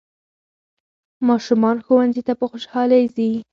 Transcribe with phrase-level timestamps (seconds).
[1.27, 3.31] ماشومان ښوونځي ته په خوشحالۍ ځي